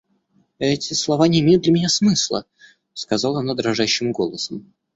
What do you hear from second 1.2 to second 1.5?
не